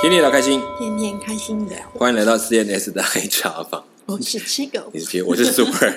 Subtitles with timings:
[0.00, 1.76] 天天聊开心，天天开心聊。
[1.92, 3.82] 欢迎来到 CNS 的黑茶房。
[4.08, 5.92] 我是七狗，你是我是 Super。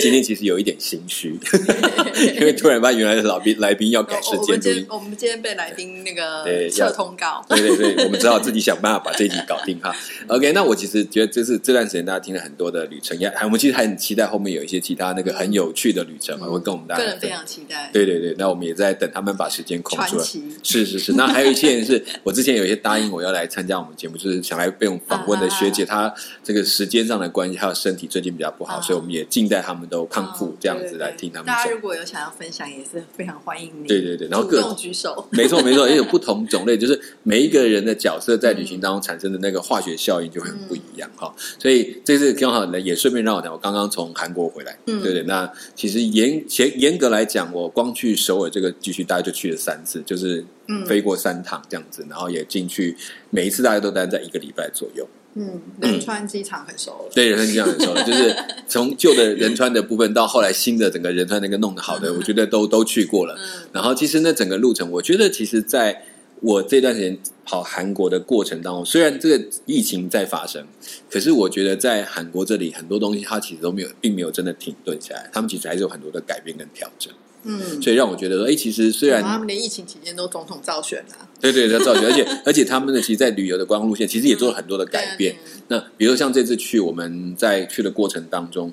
[0.00, 1.38] 今天其实有一点心虚，
[2.34, 4.86] 因为突然发现原来的老宾来宾要改时间录音我们今天。
[4.90, 9.94] 我们今天被来宾那个对通告，对对对，我们只好自己想办法把这一集搞定哈。
[10.26, 17.88] OK，那我其实觉得就是这段时间大家听了很多的旅程，也还我们其实还很期待后面有一些其他那个很有趣的旅程嘛，会跟我们大家分个人非常期待。
[17.92, 20.24] 对对对，那我们也在等他们把时间空出来。
[20.64, 31.70] 是是是，那还有一些人是我之前有一些答应我要来参加我们节目，就是想来被我们访问的学姐， 她这个时间上的关系，还有身体最近比较不好，啊所以我们也静待他们都康复嗯这样子来听他们讲大家。
[31.70, 33.86] 如果有想要分享，也是非常欢迎你。
[33.86, 35.28] 对对对然后各主动举手。
[35.30, 45.22] 没 错没错， 也有不同种类，就是每一个人的角色在旅行当中产生的那个化学效应就会很不一样哈、所以这次刚好呢，也顺便让我讲，我刚刚从韩国回来，嗯对对。
[45.24, 52.96] 那其实严严严格来讲，我光去首尔这个地区大概就去了三次，就是嗯飞过三趟这样子，然后也进去，
[53.28, 55.06] 每一次大概都待在一个礼拜左右。
[55.34, 57.10] 嗯，仁川机场很熟了。
[57.14, 58.36] 对，仁川机场很熟了，就是
[58.66, 63.34] 从旧的仁川的部分到后来新的整个仁川那个弄得好的，我觉得都都去过了。
[63.34, 66.02] 嗯然后其实那整个路程，我觉得其实在
[66.40, 70.66] 我这段时间跑韩国的过程当中，虽然这个疫情在发生，
[71.08, 77.12] 可是我觉得在韩国这里很多东西它其实都没有，并没有真的停顿下来，他们其实还是有很多的改变跟调整，
[77.44, 81.28] 嗯，所以让我觉得说，哎，其实虽然他们连疫情期间都总统造选啦。
[81.40, 85.36] 对对，要造选， 而且而且他们呢，其实，在旅游的观光路线，其实也做了很多的改变。
[85.68, 88.72] 那比如像这次去，我们在去的过程当中，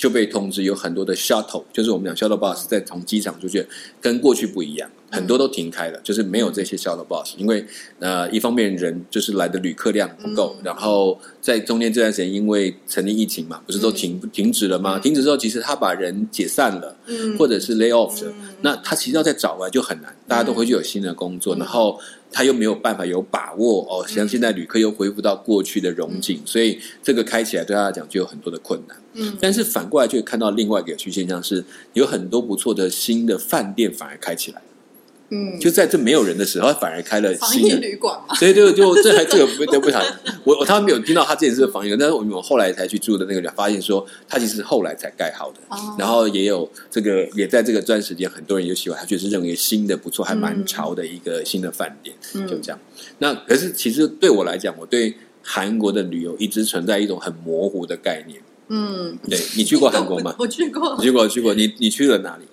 [0.00, 3.66] 就被通知有很多的 shuttle，就是我们讲 shuttle bus，在从机场出去，
[4.00, 7.62] 跟过去不一样，很多都停开了，就是没有这些 shuttle bus，因为
[7.98, 10.62] 呃，一方面人就是来的旅客量不够，嗯。
[10.64, 14.98] 然后在中间这段时间，因为成立疫情嘛，不是都停、停止了吗？
[14.98, 17.36] 停止之后，其实他把人解散了，嗯。
[17.36, 18.48] 或者是 lay off 了，嗯。
[18.62, 21.58] 那他其实要再找回来就很难，大家都回去有新的工作，嗯。
[21.58, 22.00] 然后
[22.32, 28.96] 他又没有办法有把握哦，像现在旅客又恢复到过去的荣景，所以这个开起来对他来讲就有很多的困难。
[29.14, 29.36] 嗯。
[29.40, 34.62] 但是反过来就会看到另外一个有趣现象是，有很多不错的新的饭店反而开起来，
[35.30, 37.76] 嗯，就在这没有人的时候，他反而开了防疫新的。
[37.76, 38.34] 旅馆嘛。
[38.34, 40.04] 所以就就这还这个不得不谈，
[40.44, 52.78] 我 我他们没有听到他之前是防疫的，但是我们后来才去住的那个，发现说他其实后来才盖好的，哦然后也有这个也在这个段时间，很多人就喜欢，他觉得是认为新的不错，还蛮嗯潮的一个新的饭店，嗯就这样。
[53.18, 58.40] 那可是其实对我来讲，我对韩国的旅游一直存在一种很模糊的概念。
[58.72, 60.34] 嗯，对你去过韩国吗？
[60.38, 62.44] 我去过你去过去过，你你去了哪里？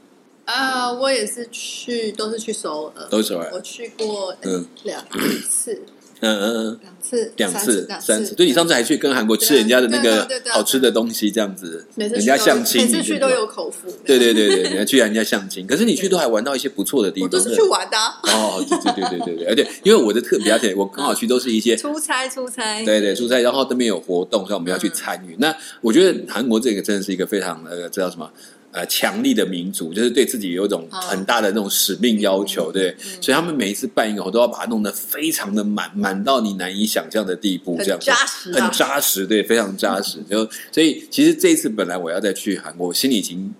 [0.47, 3.05] 啊，我也是去，都是去首尔。
[3.09, 5.03] 都是首尔我去过嗯两
[5.49, 5.81] 次，
[6.21, 8.27] 嗯嗯嗯，两次，两次三次。
[8.27, 8.35] 次。
[8.35, 13.91] 对，你上次还去跟韩国吃人家的那个好吃的东西，这样子，人家相亲，每次去都有口福。
[14.05, 17.29] 对对对对，你要 去人家相亲，可是你去都还玩到一些不错的地方。
[17.29, 22.85] 都是去玩的啊，哦，对对对对对对，而且因为我的特别而且我刚好去都是一些出差出差。
[22.85, 25.35] 对对出差，然后那边有活动，所以我们要去参与。
[25.39, 28.31] 那我觉得韩国这个真的是一个非常呃，这叫什么？
[28.77, 40.19] 呃，强力的民族，就是对自己有一种很大的那种使命要求，对，所以他们每一次办一个我都要把它弄得非常的满，满到你难以想象的地步，很这样子扎实啊很扎实，对，非常扎实。
[40.29, 43.51] 就所以其实这一次本来我要再去韩国，我心里已经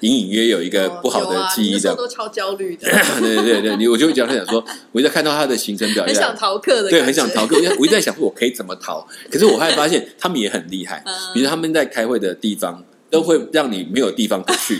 [0.00, 7.46] 隐隐约有一个不好的记忆的都超焦虑的， 对对对，你我就会讲他讲说， 我一直在看到他的行程表，很想逃课的，对，很想逃。
[7.46, 7.56] 课。
[7.78, 9.04] 我一直在想，说我可以怎么逃？
[9.30, 11.14] 可是我后来发现，他们也很厉害 嗯。
[11.34, 14.76] 比如他们在开会的地方，都会让你没有地方可去。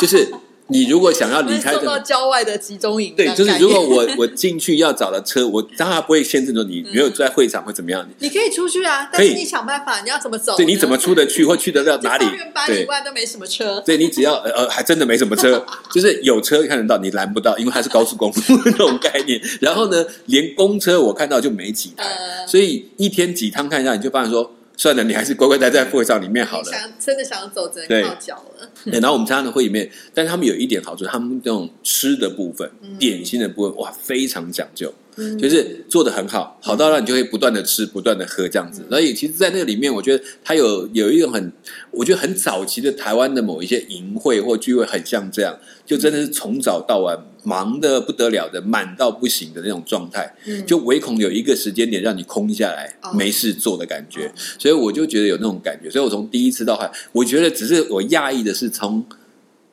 [0.00, 0.28] 就是
[0.68, 3.14] 你如果想要离开会送到，郊外的集中营。
[3.16, 8.04] 对，就是如果我我进去要找的车，我当然不会限制说你没有在会场或怎么样。
[8.18, 10.56] 你可以出去啊，但是你想办法，你要怎么走？
[10.56, 12.52] 对，你怎么出得去或去得到哪里这方圆？
[12.52, 12.86] 百里对。
[12.86, 13.80] 外都没什么车。
[13.86, 19.40] 对你只要呃呃，还真的没什么车，就是有车看得到，你拦不到，因为它是高速公路 那种概念。
[19.60, 26.64] 然后呢，连公车我看到就没几台，呃所以一天几趟看一下，你就发现说，算了，你还是乖乖待在会场里面好了。
[26.64, 28.70] 想真的想走，只能靠脚了。
[28.84, 38.84] 对然后我们参加的会里面，但是他们有一点好处，他们那种吃的部分、点心的部分，哇，非常讲究，嗯就是做的很好，好到让你就会不断的吃，不断的喝这样子。
[38.88, 41.52] 所以其实，在那个里面，我觉得它有有一种很，
[41.90, 50.34] 我觉得很早期的台湾的某一些营会或聚会，很像这样，就真的是从早到晚忙的不得了的，满到不行的那种状态。
[50.46, 55.88] 嗯就唯恐有一个时间点让你空下来，哦没事做的感觉，所以我就觉得有那种感觉。
[55.90, 59.04] 所以我从第一次到我觉得只是我讶异的是，从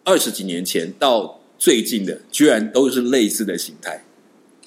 [0.05, 4.03] 二十几年前到最近的，居然都是类似的形态。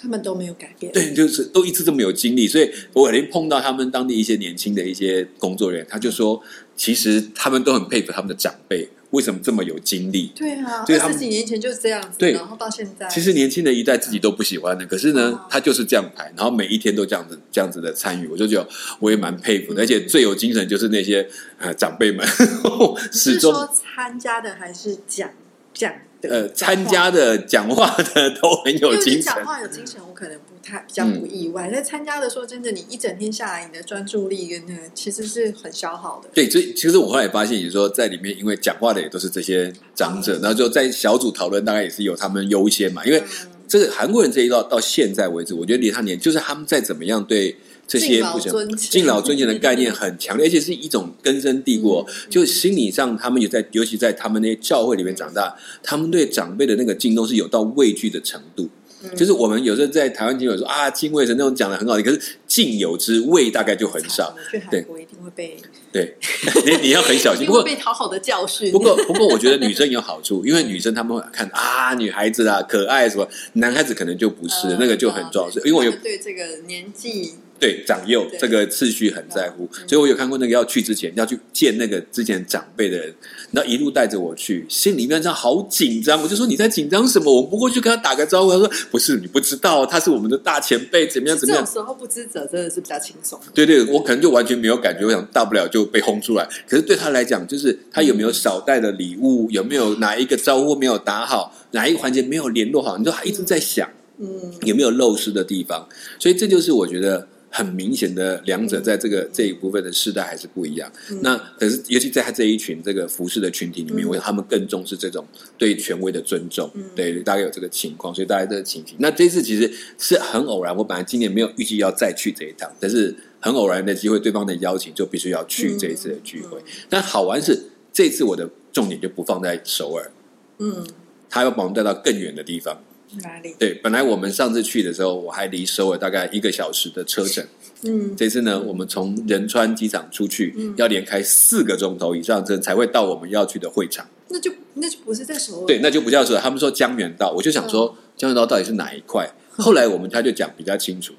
[0.01, 0.93] 他们都没有改变。
[0.93, 6.43] 对，就是都一直这么有经历，所以我连碰到他们当地一些年轻的一些工作人员，他就说，
[6.77, 8.89] 其实他们都很佩服他们的长辈。
[9.11, 10.33] 为什么这么有精力？
[10.35, 18.69] 对啊，对他们二十几年前就是这样子，对然后到现在，其实年轻的一代自己都不喜欢的，可是呢哦，他就是这样排，然后每一天都这样子这样子的参与，我就觉得
[18.99, 21.27] 我也蛮佩服的，嗯而且最有精神就是那些
[21.57, 22.27] 呃长辈们
[23.13, 25.31] 始终是说参加的还是讲
[25.73, 25.99] 讲的？
[26.23, 29.45] 呃参加的、讲话的都很有精神你讲。
[29.45, 31.71] 话有精神，我可能不太比较不意外。
[31.73, 36.29] 但参加的说真的，你一整天下来，你的专注力跟那个其实是很消耗的。
[36.35, 43.05] 对，所以其实我后来也发现，也说在里面，因为讲话的也都是这些长者，嗯然后就在小组讨论，大概也是有他们优先嘛。
[43.05, 52.05] 因为嗯这个韩国人这一道到现在为止，我觉得离他年，就是他们再怎么样对这些不行 敬老尊贤的概念很强烈， 而且是一种根深蒂固。
[52.07, 58.65] 嗯就心理上，他们也在，尤其在他们那些教会里面长大，他们对长辈的那个敬重是有到畏惧的程度。
[58.65, 64.35] 嗯就是我们有时候在台湾经有说啊，敬畏神那种讲的很好，可是敬有之，畏大概就很少。
[64.35, 65.57] 我去韩国一定会被，
[65.93, 66.17] 对，
[66.65, 67.47] 你你要很小心。
[67.47, 68.73] 不过被讨好的教训。
[68.73, 75.65] 不过，不过，我觉得女生有好处，因为女生她们会看啊，女孩子啊，可爱什么，男孩子可能就不是，呃那个就很重要。
[75.65, 83.15] 因为我对这个年纪，对长幼对这个次序很在乎，嗯所以我有看过那个要去之前要去见那个之前长辈的人，
[83.53, 86.23] 然后一路带着我去，心里面这样好紧张。
[86.23, 87.35] 我就说你在紧张什么？
[87.35, 88.53] 我不过去跟他打个招呼。
[88.53, 91.65] 他说不是，你不知道，他是我们的大前辈，怎么样怎么样。
[91.65, 93.39] 这种时候不知者真的是比较轻松。
[93.55, 96.47] 对对，我可能就完全没有感觉，我想大不了就被轰出来。
[96.69, 103.89] 可是对他来讲，就是他有没有少带的礼物，有没有哪一个招呼没有打好，哪一个环节没有联络好，你都还一直在想
[104.19, 104.27] 嗯，
[104.63, 105.89] 有没有漏失的地方。
[106.19, 107.27] 所以这就是我觉得
[107.57, 110.93] 很明显的两者在这个这一部分的世代还是不一样。
[111.23, 115.27] 那可是尤其在他这一群这个服饰的群体里面，嗯我想他们更重视这种
[115.57, 118.95] 对权威的尊重，嗯对，大概有这个情况，所以大概这个情形。
[118.99, 126.59] 那这次其实是很偶然，我本来今年没有预计要再去这一趟，但是很偶然的机会，对方的邀请就必须要去这一次的聚会。
[126.91, 127.59] 但好玩是
[127.91, 130.11] 这次我的重点就不放在首尔，
[130.59, 130.87] 嗯，
[131.31, 132.83] 他要把我们带到更远的地方。
[133.23, 133.55] 哪里？
[133.59, 137.45] 对，本来我们上次去的时候，我还离首尔大概一个小时的车程。
[137.83, 144.07] 嗯，这次呢，我们从仁川机场出去，嗯要连开四个钟头以上，这才会到我们要去的会场。
[144.29, 145.67] 那就那就不是在首尔。
[145.67, 149.31] 对，那就不叫首尔，他们说江原道，我就想说江原道到底是哪一块？
[149.51, 151.15] 后来我们他就讲比较清楚，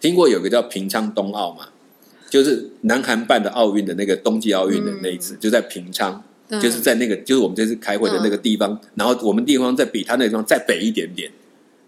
[0.00, 1.68] 听过有个叫平昌冬奥嘛，
[2.30, 6.22] 就是南韩办的奥运的那个冬季奥运的那一次，就在平昌。
[6.48, 11.30] 嗯，就是在那个，就是我们这次开会的那个地方，然后我们地方在比他那个地方再北一点点，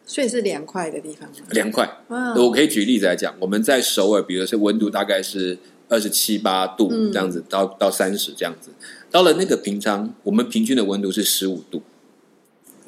[0.04, 1.36] 所以是凉快的地方吗。
[1.50, 1.84] 凉快。
[2.08, 5.58] 啊，我可以举例子来讲，我们在首尔，比如说温度大概是
[5.88, 8.70] 二十七八度嗯这样子，到到三十这样子。
[9.10, 11.82] 到了那个平昌，我们平均的温度是十五度。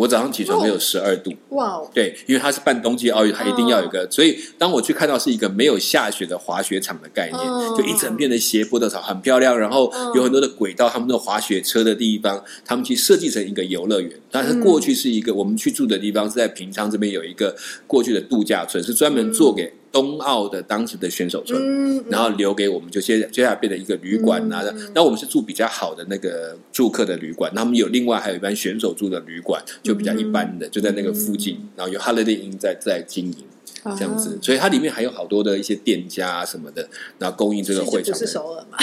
[0.01, 4.11] 我早上起床没有十二度，哇哦，对，因为它是办冬季奥运，它一定要有一个。
[4.11, 7.75] 所以当我去看到是一个没有下雪的滑雪场的概念，哦。
[7.77, 14.11] 就一整片的斜坡的草很漂亮，然后嗯有很多的轨道，他们的滑雪车的地方，他们去设计成一个游乐园。
[14.31, 17.55] 但是过去是一个我们去住的地方是在平昌这边有一个
[17.87, 21.61] 过去的度假村，是专门做给冬奥的当时的选手村。
[21.61, 24.63] 嗯，然后留给我们，就接接下来变成一个旅馆啊。
[24.63, 31.59] 嗯然后我们是住比较好的那个住客的旅馆，他们有另外还有一般选手住的旅馆，就比较一般的，就在那个附近。
[31.77, 33.57] 然后有 Holiday Inn 在在经营啊
[33.97, 36.89] 这样子，所以它里面还有好多的一些店家啊什么的，
[37.19, 38.27] 然后供应这个会场不是。
[38.27, 38.79] 首尔嘛？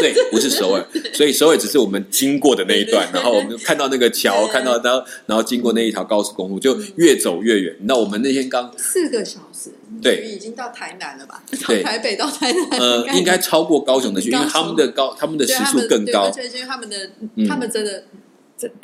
[0.00, 7.76] 对，不是首尔，所以首尔只是我们经过的那一段，然后我们就看到那个桥，看到然后然后经过那一条高速公路，就越走越远。
[7.82, 9.70] 那我们那天刚四个小时，
[10.02, 11.42] 对，已经到台南了吧？
[11.50, 16.48] 对从台北到台南，呃，应该超过高雄的区，因为他们的高他们的时速更高对而。
[16.48, 18.04] 且因为他们的嗯他们真的，这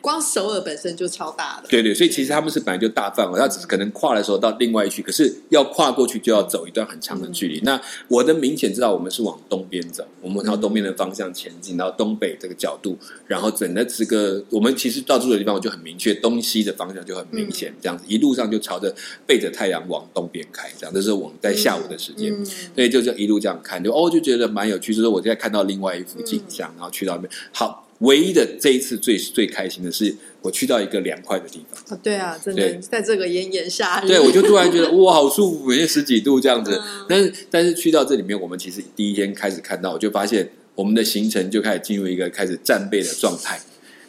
[0.01, 1.69] 光首尔本身就超大的。
[1.69, 7.61] 对对，所以其实他们是本来就大范围，他只是可能跨的时候到另外一区，可是要跨过去就要走一段很长的距离。
[7.63, 18.95] 那我的明显知道我们是往东边走，我们朝东边的方向前进，然后东北这个角度，然后整个这个我们其实到住的地方我就很明确，东西的方向就很明显，这样子一路上就朝着
[19.27, 22.33] 背着太阳往东边开，这样这是我们在下午的时间。
[22.33, 24.95] 嗯，所以就这样一路这样看，就哦就觉得蛮有趣。
[24.95, 31.97] 就是我现在看到另外一幅景象，然后去到那边，好，唯一的这一次最最开心的是，我去到一个凉快的地方。
[31.97, 36.81] 啊对啊，真的在这个炎炎夏日，对，我就突然觉得 哇，好舒服，每天十几度这样子。
[36.81, 43.61] 嗯但是但是去到这里面，我们其实第一天开始看到，我就发现我们的行程就开始进入一个开始战备的状态。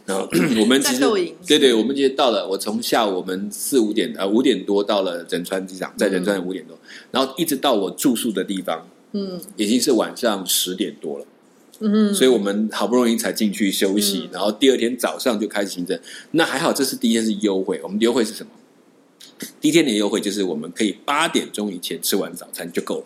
[0.05, 0.27] 然后
[0.59, 1.01] 我们其实
[1.47, 6.77] 对对，我们其实到了，我从下午我们四五点呃五点多到了仁川机场，在仁川五点多，
[7.11, 11.25] 然后一直到我住宿的地方，嗯已经是晚上十点多了。
[11.79, 15.97] 嗯，所以我们好不容易才进去休息，嗯然后第二天早上就开始行程。
[16.31, 17.79] 那还好，这是第一天是优惠。
[17.83, 18.51] 我们的优惠是什么？
[19.61, 23.05] 第一天的优惠就是我们可以八点钟以前吃完早餐就够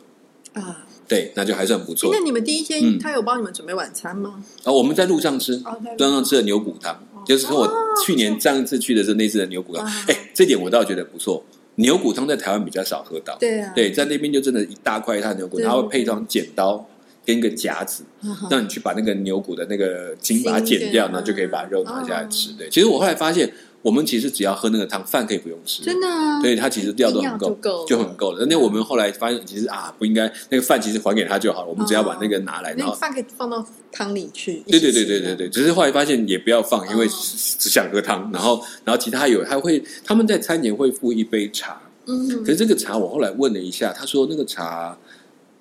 [0.53, 0.61] 了。
[0.61, 2.19] 啊，对，那就还算不错那。
[2.23, 4.43] 你们第一天嗯他有帮你们准备晚餐吗？
[4.63, 5.61] 哦我们在路上吃，
[5.97, 7.71] 路上吃的牛骨汤，哦就是说我
[8.03, 11.43] 去年上一次去的是那次的牛骨汤，哎，这点我倒觉得不错。
[11.75, 16.87] 牛骨汤在台湾比较少喝到，对啊，对，在那边就真的一大块一大牛骨，然后配上剪刀
[17.25, 18.03] 跟一个夹子，
[18.49, 22.53] 让你去把那个牛骨的那个筋把它剪掉，然后就可以把肉拿下来吃。
[22.53, 23.51] 对，其实我后来发现。
[23.83, 26.07] 我们其实只要喝那个汤，饭可以不用吃，真的。
[26.41, 28.45] 对，它其实料都很够，就很够了。
[28.49, 31.67] 那我们后来发现，其实啊，不应该那个饭其实还给他就好了。
[31.67, 34.63] 我们只要把那个拿来，然后饭可以放到汤里去。
[34.69, 38.31] 对对对对对对，只是后来发现也不要放，因为只想喝汤。
[38.31, 41.81] 然后，然后其他有，他会他们在餐前会附一杯茶。
[42.05, 42.41] 嗯。
[42.41, 44.97] 可是这个茶，我后来问了一下，他说那个茶，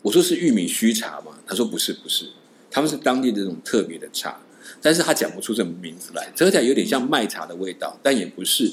[0.03, 2.29] 我说是玉米须茶嘛，他说不是不是，
[2.71, 4.39] 他们是当地的这种特别的茶。
[4.81, 8.73] 但是他讲不出什么名字来，喝起来有点像麦茶的味道，但也不是。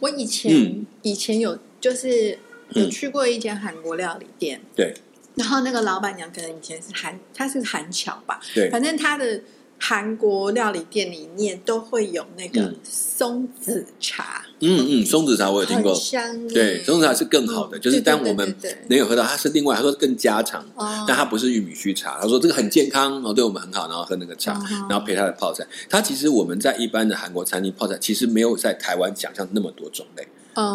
[0.00, 2.38] 我以前以前有就是
[2.70, 4.94] 有去过一间韩国料理店，对。
[5.36, 8.68] 然后那个老板娘可能以前是韩，她是韩侨吧，对。
[8.70, 9.40] 反正她的。
[9.78, 18.56] 韩国料理店里面都会有那个松子茶，嗯嗯，松子茶我有听过，香，对，松子茶是更好的，就是当我们
[18.88, 20.66] 没有喝到，它是另外，他说更加长，
[21.06, 24.52] 但它不是玉米须茶，他说这个很健康哦，对我们很好，然后喝那个茶，
[24.88, 30.26] 然后配它的泡菜，它其实我们在一般的韩国餐厅泡菜，其实没有在台湾想象那么多种类。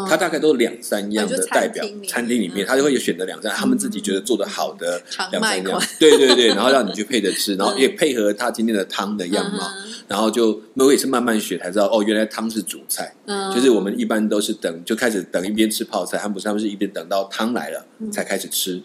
[0.07, 9.67] 它大概都两三样的代表，餐厅里面他就会有选择两三，他们自己觉得做的好的两三样，对对对，然后让你去配着吃，然后也配合他今天的汤的样貌，
[10.07, 13.13] 然后就我也是慢慢学才知道，哦，原来汤是主菜，
[13.53, 18.81] 就是我们一般都是等就开始等一边吃泡菜，他们不是他们是一边等到汤来了才开始吃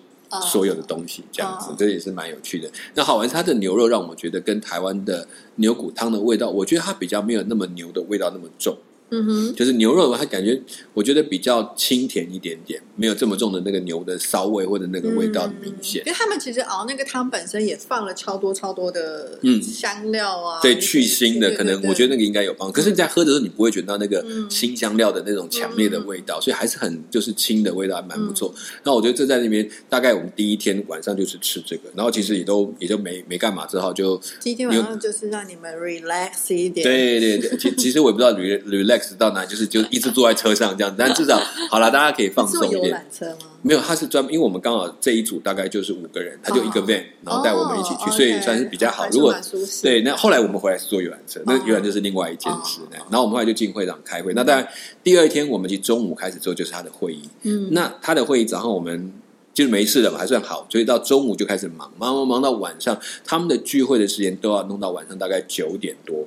[0.51, 2.71] 所有的东西，这样子，这也是蛮有趣的。
[2.95, 8.77] 那好玩，它的牛肉让我觉得跟台湾的牛骨汤的味道，我觉得它比较没有那么牛的味道那么重。
[9.11, 10.61] 嗯哼，就是牛肉，它感觉
[10.93, 16.03] 我觉得比较清甜一点点，没有这么重的那个牛的骚味或者那个味道明显。
[16.05, 22.73] 因为他们其实熬那个汤本身也放了超多超多的嗯香料啊，对去腥的，可能我觉得那个应该有帮。
[22.73, 28.53] 可是你在喝的时候，你不会觉得那个新香料的那种强烈的味道，所以还是很就是清的味道，还蛮不错。
[28.83, 36.83] 那我觉得这在那边大概我们第一天晚上就是吃这个，然后其实也都也就没没干嘛，之后就第一天晚上就是让你们 relax 一点。
[36.85, 38.96] 对对对，其其实我也不知道 relax。
[39.15, 41.39] 到哪就是就一直坐在车上这样子，但至少
[41.71, 43.07] 好了，大家可以放松一点。
[43.13, 43.37] 车吗？
[43.63, 49.09] 没有，他是专门，因为我们刚好这一组大概就是五个人，他就一个 van，然后带我们一起去，所以算是比较好。
[49.11, 49.35] 如果
[49.83, 52.81] 对，那后来我们回来是坐游览车，那游览车是另外一件事。
[53.11, 54.33] 然后我们后来就进会场开会。
[54.35, 54.69] 那当然，
[55.03, 57.29] 第二天我们其实中午开始之后就是他的会议。
[57.43, 59.13] 嗯，那他的会议早上我们
[59.53, 66.25] 就是没事了嘛，还算好，所以到中午就开始忙，忙忙忙到晚上，他们的聚会的时间都要弄到晚上大概九点多。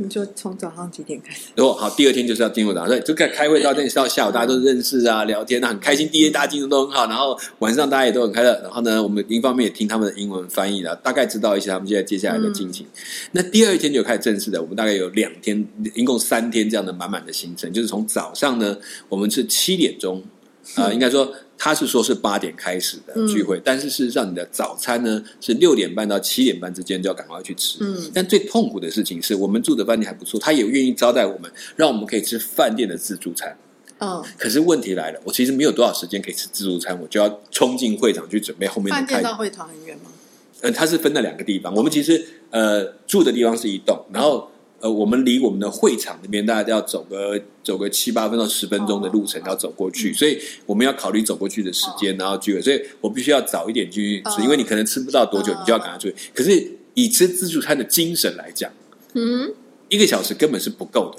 [0.00, 1.50] 你就从早上几点开始？
[1.54, 6.08] 如果好，第二天就是要进入早上，就开开会到那到下午，大家都认识啊，聊天，那很开心。
[6.08, 8.58] 第一天大家精神都很好，然后晚上大家也都很快乐。
[8.62, 12.86] 然后呢，我们一方面也听他们的英文翻译了，大概知道一些他们现在接下来的进行。
[13.32, 18.76] 那第二天就开始正式的，我们大概有两天，一共三天这样的满满的行程，就是从早上呢，
[19.08, 20.22] 我们是七点钟
[20.76, 21.32] 啊，应该说。
[21.62, 27.76] 他是说是八点开始的聚会，但是事实上你的早餐呢是六点半到七点半之间就要赶快去吃。
[27.82, 33.54] 嗯，但最痛苦的事情是我们住的饭店还不错，他也愿意招待我们，让我们可以吃饭店的自助餐。
[33.98, 38.96] 嗯，可是问题来了，我其实没有多少时间可以吃自助餐，我就要冲进会场去准备后面的。
[38.96, 40.04] 饭店到会场很远吗？
[40.62, 41.74] 嗯，它是分了两个地方。
[41.74, 44.49] 我们其实呃住的地方是一栋，然后。
[44.80, 56.14] 呃，我们离我们的会场那边大概要走个走个七八分到十分钟的路程要走过去，所以我们要考虑走过去的时间，然后聚会，所以我必须要早一点去吃，因为你可能吃不到多久，你就要赶快去。
[56.34, 58.70] 可是以吃自助餐的精神来讲，
[59.12, 59.52] 嗯，
[59.88, 61.18] 一个小时根本是不够的，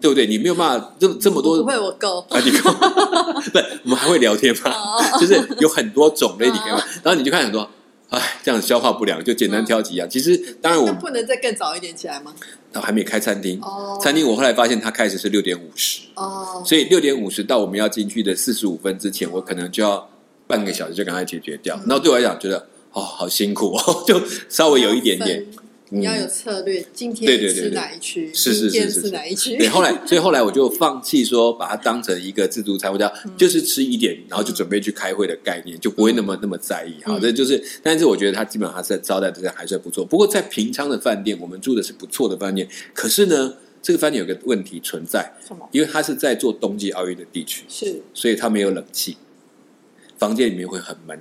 [0.00, 0.26] 对不对？
[0.26, 2.72] 你没有办法这这么多，不会我够啊，你够，
[3.52, 4.72] 不，我们还会聊天吗？
[5.20, 7.68] 就是有很多种类，你可以，然后你就看很多。
[8.10, 10.08] 哎，这样消化不良，就简单挑几样。
[10.10, 12.34] 其实当然，我不能再更早一点起来吗？
[12.72, 13.60] 那还没开餐厅，
[14.00, 20.08] 餐厅我后来发现它开始是六点五十，哦，所以六点五十到我们要进去的四十五分之前，我可能就要
[20.46, 21.78] 半个小时就赶快解决掉。
[21.86, 25.44] 那对我来讲，觉得哦，好辛苦哦， 就稍微有一点点。
[25.92, 28.32] 你要有策略，今天吃哪一区？
[28.32, 29.56] 是是是是哪一区？
[29.56, 37.02] 对，后来 所以后来我就放弃说把它当成一个自助餐，我叫就是吃一点，然后就准备去开会的概念，就不会那么那么在意。
[37.04, 40.04] 好，这就是，但是我觉得他基本上在招待的人还算不错。
[40.04, 45.68] 不过在平昌的饭店，我们住的是不错的饭店，可是呢，这个饭店有个问题存在，什么？
[45.72, 49.16] 因为它是在做冬季奥运的地区，是，所以它没有冷气，
[50.18, 51.20] 房间里面会很闷。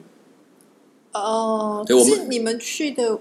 [1.14, 3.20] 哦，可是你们去的。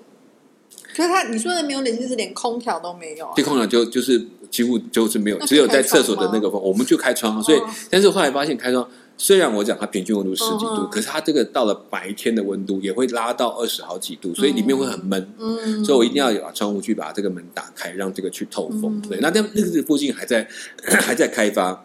[0.99, 8.85] 可是他你说的没有冷气是连空调都没有，对，空调就就是几乎就是没有，只有在厕所的那个风，我们就开窗，所以但是后来发现开窗
[9.17, 15.33] 虽然我讲它平均温度十几度，嗯可是它这个到了白天的温度也会拉到二十好几度，所以里面会很闷。
[15.39, 19.01] 嗯，所以我一定要把窗户去把这个门打开，让这个去透风。
[19.05, 19.09] 嗯。
[19.09, 20.49] 对，那那那个附近还在
[20.83, 21.85] 还在开发，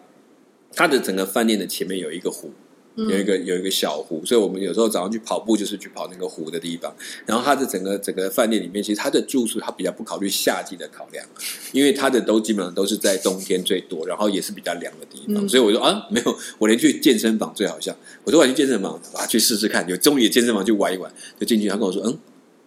[0.75, 2.62] 它的整个饭店的前面有一个湖，嗯
[2.95, 6.93] 有一个有一个小湖，所以我们有时候早上去跑步就是去跑那个湖的地方。
[7.25, 11.25] 然后它的整个整个饭店里面，其实它的住宿它比较不考虑夏季的考量，
[11.71, 15.43] 因为它的都基本上都是在冬天最多，然后也是比较凉的地方。
[15.43, 22.17] 嗯所以我说啊，没有，我连去健身房最好笑，我说我去健身房啊去试试看，有中野健身房去玩一玩，就进去，他跟我说嗯，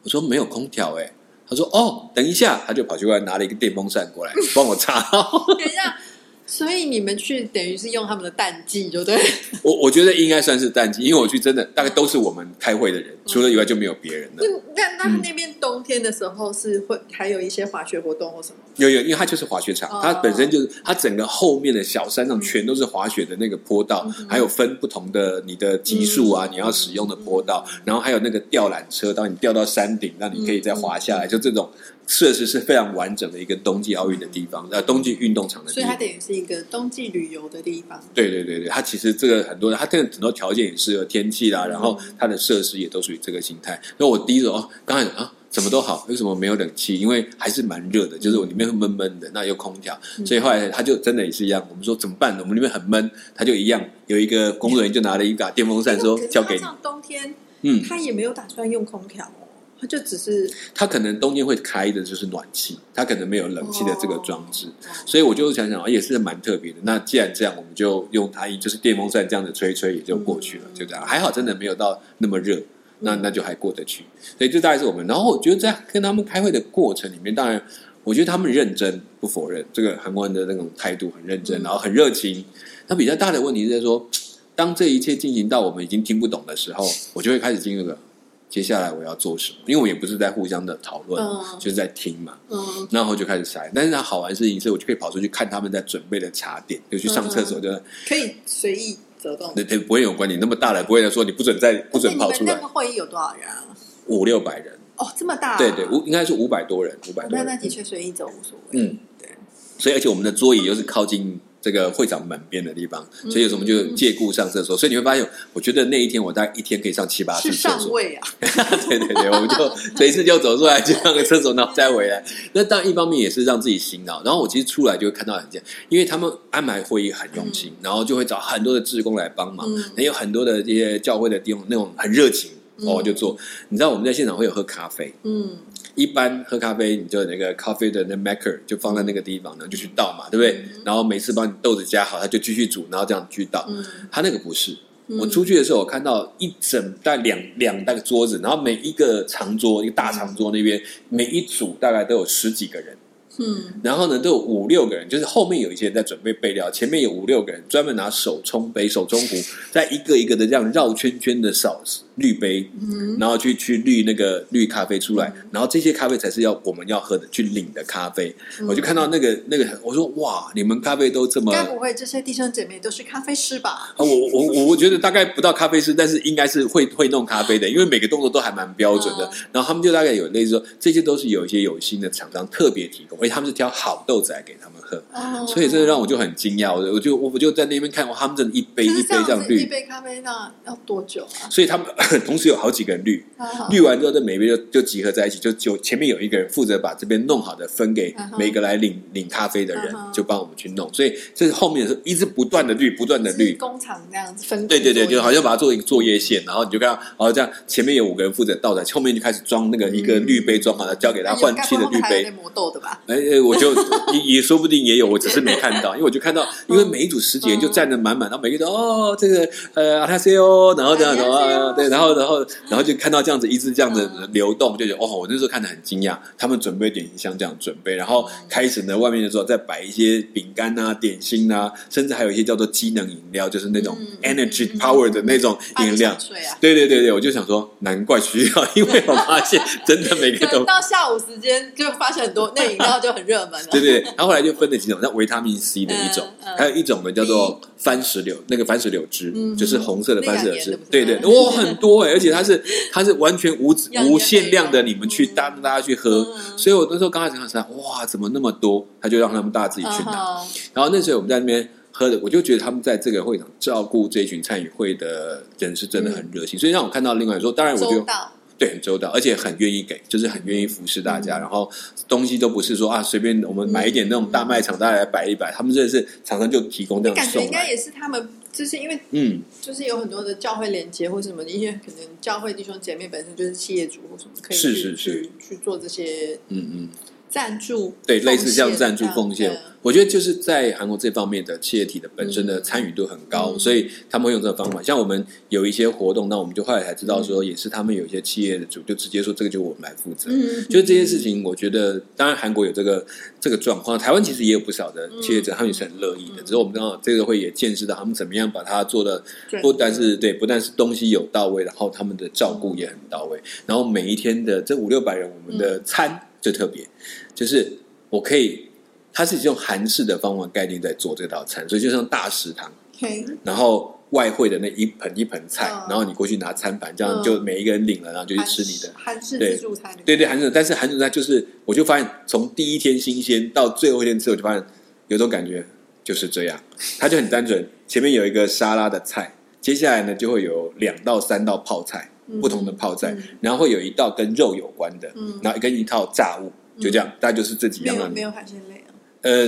[0.02, 1.12] 我说没有空调哎、
[1.48, 5.00] 他说哦，等一下，他就跑去外拿了一个电风扇过来帮我插。
[5.58, 5.96] 等一下，
[6.46, 9.18] 所以你们去等于是用他们的淡季，就对。
[9.62, 14.44] 我我觉得应该算是淡季，因为我去真的大概都是我们开会的人，除了以外就没有别人了。
[14.76, 18.56] 那那那那边冬天的时候是会还有一些滑雪活动或什么？
[18.76, 31.68] 有有，因为它就是滑雪场，哦它本身就是它整个后面的小山上全都是滑雪的那个坡道，还有分不同的你的级数啊，你要使用的坡道，然后还有那个吊缆车，当你吊到山顶，让你可以再滑下来，就这种
[32.06, 35.96] 设施是非常完整的一个冬季奥运的地方，呃，冬季运动场的地方所以它。
[35.96, 38.00] 等于是一个冬季旅游的地方。
[38.14, 43.80] 对对对对，它其实这个很多，它这个很多条件也适合天气啦，然后它的设施也都属于这个形态。
[43.98, 46.98] 那我第一种哦，刚才啊什么都好，为什么没有冷气？
[46.98, 51.66] 因为还是蛮热的，就是我里面会闷闷的，那有空调，所以后来他就真的也是一样。
[51.70, 52.38] 我们说怎么办？
[52.38, 56.62] 我们里面很闷，他就一样有一个工作人员就拿了一把电风扇说交给你。
[56.82, 59.45] 冬天，嗯，他也没有打算用空调哦，
[59.78, 64.66] 他就只是它可能冬天会开的就是暖气，它可能没有冷气的这个装置。
[64.66, 64.72] 哦
[65.04, 66.78] 所以我就想想，啊也是蛮特别的。
[66.82, 71.04] 那既然这样，我们就用它，就是电风扇这样的吹吹，也就过去了，嗯就这样。
[71.04, 72.60] 还好，真的没有到那么热，
[73.00, 74.04] 那那就还过得去。
[74.38, 75.06] 所以这大概是我们。
[75.06, 77.62] 然后我觉得在跟他们开会的过程里面，当然，
[78.02, 82.44] 我觉得他们认真，不否认这个韩国人的那种态度很认真，嗯然后很热情。
[82.88, 84.08] 那比较大的问题是在说，
[84.54, 87.98] 当这一切进行到我们已经听不懂的时候，我就会开始进入了。
[88.48, 89.58] 接下来我要做什么？
[89.66, 92.38] 因为我也不是在互相的讨论，嗯就是在听嘛。
[92.48, 97.68] 嗯然后就开始筛，但是它好玩的事情是，我就可以跑出去看他们在准备的茶点，就去上厕所，就
[98.06, 99.52] 可以随意走动。
[99.54, 103.64] 对对，不会有关你那么大了，不会说你不准再不准跑出来那个，会议有多少人啊？
[104.06, 105.58] 五六百人，哦，这么大、啊？
[105.58, 108.80] 对对，五应该是五百多人，五百多人那那，的确随意走无所谓。
[108.80, 109.28] 嗯，对，
[109.76, 118.28] 所以而且我们的桌椅又是靠近这个会长门边的地方，嗯所以有时候我们就借故上厕所，所以你会发现，我觉得那一天我大概一天可以上七八次是厕所，上位啊。
[118.88, 122.24] 对对对，我们就 随次就走出来去上个厕所，然后再回来。
[122.52, 132.52] 那当然一方面也是让自己醒脑，然后我其实出来就会看到很这样，因为他们安排会议很用心，然后就会找很多的志工来帮忙，嗯也有很多的这些教会的弟兄那种很热情。
[132.78, 133.34] 嗯哦，就做。
[133.70, 135.48] 你知道我们在现场会有喝咖啡，嗯
[135.96, 140.64] 一般喝咖啡，你就那个咖啡的那 maker 就放在那个地方，然后就去倒嘛，对不对？
[140.84, 143.66] 然后每次帮你豆子加好，他就继续煮，然后这样继续倒。
[143.68, 144.76] 嗯他那个不是，
[145.08, 152.96] 嗯我出去的时候，我看到一整大概两两大个桌子，然后每一个长桌，一个大长桌那边，每一组大概都有十几个人，
[153.38, 159.36] 嗯然后呢都有五六个人，就是后面有一些人在准备备料，前面有五六个人专门拿手冲杯、手冲壶，
[159.72, 161.80] 在一个一个的这样绕圈圈的扫
[162.16, 168.34] 滤杯，嗯然后去去滤那个滤咖啡出来，然后这些咖啡才是要我们要喝的，去领的咖啡。
[168.60, 173.94] 嗯我就看到那个那个，我说哇，你们咖啡都这么该不会这些弟兄姐妹都是咖啡师吧？
[173.96, 179.24] 啊，我我我我觉得大概不到咖啡师，但是应该是会会弄咖啡的，因为每个动作都还蛮标准的。
[179.26, 186.72] 嗯然后他们就大概有类似说，这些都是有一些有心的厂商特别提供，而且他们是挑好豆子来给他们喝，哦所以这让我就很惊讶。
[186.72, 191.50] 我我就我就在那边看，哇，他们真的一杯一杯这样滤，一杯咖啡那要多久啊？
[191.50, 191.86] 所以他们
[192.24, 200.92] 同时有好几个人滤，啊滤完之后，这每一杯就就集合在一起，就就前面有一个人负责把这边弄好的分给每个来领领咖啡的人就帮我们去弄。
[200.94, 203.54] 所以这是后面是一直不断的滤，不断的是滤。
[203.54, 212.30] 工厂那样子分对对对，就好像把它做一个作业线，然后你就看到，然后这样前面有五个人负责倒的，后面就开始装那个一个滤杯装好了，交给他换新的滤杯。
[212.30, 213.00] 磨豆的吧？
[213.06, 213.72] 哎哎，我就
[214.12, 236.16] 也也说不定也有，我只是没看到，因为我就看到， 因为每一组十几人就站得满满，然后每个人都哦这个呃阿塔西哦，然后这样子啊，对，然后然后然后就看到这样子一直这样子流动，就觉得哦，我那时候看得很惊讶，他们准备点心箱这样准备，然后开始呢外面的时候再摆一些饼干啊、点心啊，甚至还有一些叫做机能饮料，就是那种嗯 energy power 的那种饮料？
[236.60, 243.66] 对对对对，我就想说，难怪需要，因为我发现真的每个都到下午时间就发现很多那饮料就很热门了。
[243.70, 246.26] 对对，对然后后来就分了几种，像维他命 C 的一种，
[246.56, 249.56] 还有一种呢叫做番石榴，那个番石榴汁，嗯。
[249.56, 250.78] 就是红色的番石榴汁。
[250.90, 253.74] 对对，吗哇，很多哎， 而且它是它是完全无
[254.08, 256.26] 无限量的，你们去嗯大大家去喝。
[256.34, 256.58] 嗯。
[256.58, 258.86] 所以我那时候刚开始看，哇，怎么那么多？
[259.00, 260.40] 他就让他们大家自己去拿。
[260.40, 260.46] 嗯。
[260.74, 271.70] 然后那时候我们在那边喝的，我就觉得他们在这个会场照顾这一群参与会的人是真的很热心，所以让我看到另外说，当然我觉得周到，对很周到，而且很愿意给，就是很愿意服侍大家，然后
[272.08, 285.22] 东西都不是说啊随便我们买一点那种大卖场大家来摆一摆，他们真的是常常就提供这样感觉应该也是他们，就是因为嗯，就是有很多的教会连接或什么的，因为可能教会弟兄姐妹本身就是企业主或什么，可以去是是是。
[285.22, 286.88] 去去做这些嗯嗯。
[287.28, 293.58] 赞助，对，类似像赞助奉献，我觉得就是在韩国这方面的企业体的本身的参与度很高，嗯。
[293.58, 294.82] 所以他们会用这个方法。
[294.82, 300.30] 像我们有一些活动，那我们就后来才知道说，也是他们有一些企业的主就直接说这个就我们来负责。
[300.30, 303.04] 嗯，就是这些事情，我觉得当然韩国有这个
[303.40, 306.42] 这个状况，台湾其实也有不少的企业者，他们也是很乐意的。
[306.42, 316.86] 只是我们刚好这个会也见识到他们怎么样把它做的对不但是对，不但是东西有到位，然后他们的照顾也很到位，然后每一天的这五六百人，我们的餐最特别，
[317.34, 317.72] 就是
[318.08, 318.68] 我可以，
[319.12, 328.92] 它是用韩式的方法概念在做这道餐，所以就像大食堂，嘿，然后外汇的那一盆一盆菜，嗯然后你过去拿餐盘，这样嗯就每一个人领了，然后就去吃你的。
[328.94, 334.64] 韩式对自助餐，对对，韩式，但是韩式菜就是，我就发现从第一天新鲜到最后一天吃，我就发现
[335.08, 335.66] 有种感觉
[336.04, 336.62] 就是这样，
[337.00, 343.22] 它就很单纯，前面有一个沙拉的菜，接下来呢就会有两到三道泡菜，嗯不同的泡菜，嗯。
[343.40, 345.38] 然后会有一道跟肉有关的，嗯。
[345.42, 347.96] 然后跟一套炸物，就这样，大概就是这几样。
[347.96, 347.98] 啊。
[347.98, 348.90] 没有没有海鲜类啊，
[349.22, 349.46] 呃，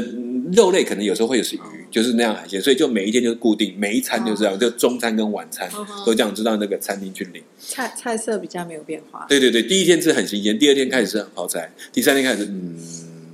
[0.52, 1.60] 肉类可能有时候会有是鱼，
[1.90, 4.56] 就是那样海鲜，所以就每一天就是固定，每一餐就这样，哦。
[4.56, 5.68] 就中餐跟晚餐
[6.04, 7.42] 都这样，知道那个餐厅去领。
[7.58, 12.76] 菜菜色比较没有变化，对对对，第一天吃很新鲜，第二天开始吃泡菜，第三天开始嗯，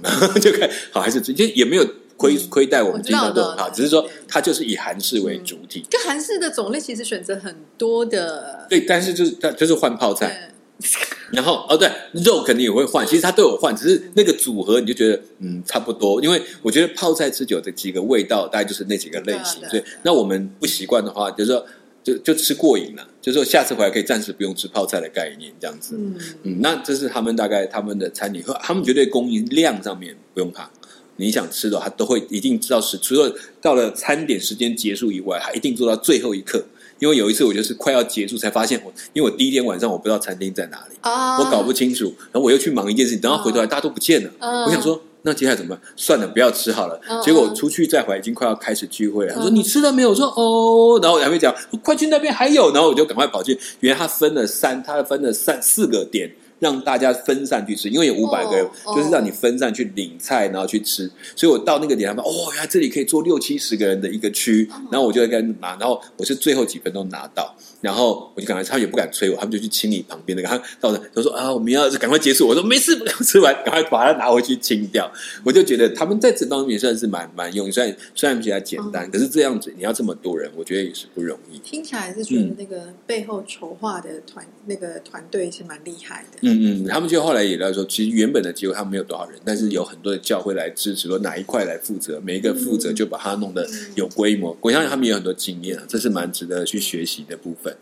[0.41, 2.49] 就开好还是直接也没有亏嗯。
[2.51, 5.85] 亏待我们经常都很好，我知道只是说对它就是以韩式为主体。
[5.91, 10.51] 就韩式的种类其实选择很多的，对，但是就是它就是换泡菜，
[11.33, 11.91] 然后哦对，
[12.25, 21.65] 肉肯定也会换，其实它都有换，只是那个组合你就觉得嗯差不多，因为我觉得泡菜吃久的几个味道大概就是那几个类型，所以那我们不习惯的话，就是说
[22.03, 25.97] 就就吃过瘾了，就是说下次回来可以暂时不用吃泡菜的概念这样子。
[25.97, 30.71] 嗯，嗯，那这是他们大概他们的餐饮和，他们绝对供应量上面不用怕。
[31.17, 36.65] 你想吃的，他都会一定知道是，除了到了餐点时间结束以外，他一定做到最后一刻。
[37.01, 45.81] 因为有一次我就是快要结束才发现我，因为我第一天晚上我不知道餐厅在哪里，啊，我搞不清楚，然后我又去忙一件事情，等到回头来大家都不见了，嗯我想说那接下来怎么办？
[45.97, 46.99] 算了，不要吃好了。
[47.09, 49.35] 嗯结果我出去再回来，已经快要开始聚会了。
[49.35, 50.11] 他说嗯你吃了没有？
[50.11, 53.59] 我说哦，然后我还没讲，快去那边还有，然后我就赶快跑去。
[53.81, 56.31] 原来他分了三，他分了三四个点。
[56.59, 58.95] 让大家分散去吃，因为有五百个人，哦。
[58.97, 61.11] 就是让你分散去领菜，然后去吃。
[61.37, 75.13] 所以我到那个点，他们哦，原来这里可以坐六七十个人的一个区，哦然后我就在跟拿，然后我是最后几分钟拿到，然后我就赶快，他们也不敢催我，他们就去清理旁边那个，他到了，他说啊，我们要赶快结束，我说没事，吃完赶快把它拿回去清掉。
[75.45, 81.59] 我就觉得他们在这方面算是蛮蛮用，虽然虽然比较简单，嗯可是这样子你要这么多人，我觉得也是不容易。
[81.59, 94.57] 听起来是觉得那个背后筹划的团那个团队是蛮厉害的，嗯嗯，他们就后来也来说，其实原本的结果他们没有多少人，但是有很多的教会来支持，说哪一块来负责，每一个负责就把它弄得有规模。
[94.63, 97.74] 我相信他们也有很多经验啊，这是蛮值得去学习的部分。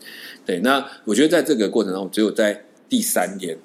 [0.45, 3.57] 对，那我觉得在这个过程中，只有在第三天。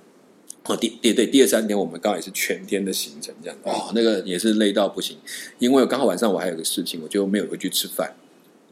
[0.65, 5.17] 哦，第第对第二三天我们刚好也是全天的行程这样，哦，那个也是累到不行，
[5.59, 8.15] 因为刚好晚上我还有个事情，我就没有回去吃饭，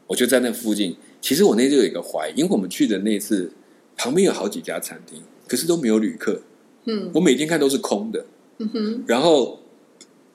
[0.05, 0.95] 我就在那附近。
[1.19, 3.51] 其实我那天就有一个怀疑，因为我们去的那次
[3.95, 6.39] 旁边有好几家餐厅，可是都没有旅客，
[6.85, 8.23] 嗯我每天看都是空的。
[8.59, 9.59] 嗯哼，然后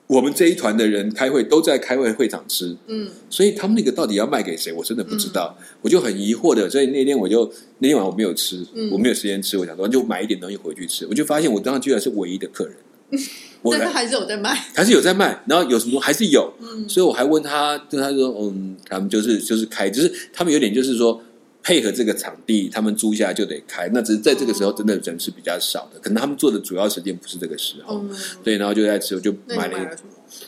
[0.07, 3.07] 我们这一团的人开会都在开会会场吃，嗯。
[3.29, 5.57] 所以他们那个到底要卖给谁，我真的不知道。
[5.81, 8.89] 我就很疑惑的，所以那天我就那天晚上我没有吃，嗯。
[8.91, 11.07] 我没有时间吃，我想说就买一点东西回去吃。
[11.07, 12.75] 我就发现我当时居然是唯一的客人，
[13.61, 16.87] 我是还是有在卖，还是有在卖，然后有什么还是有，嗯。
[16.87, 21.21] 所以我还问他，就他说嗯，他们就是就是开，就是他们有点就是说。
[21.63, 23.89] 配合这个场地，他们租下来就得开。
[23.93, 28.03] 那只是在这个时候，真的人是比较少的，可能他们做的主要时间不是这个时候。
[28.03, 29.97] 嗯，对，然后就在吃，我就买了一买了？